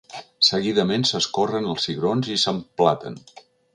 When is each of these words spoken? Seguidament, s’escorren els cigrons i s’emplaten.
Seguidament, 0.45 1.05
s’escorren 1.09 1.67
els 1.73 1.85
cigrons 1.91 2.31
i 2.37 2.39
s’emplaten. 2.45 3.21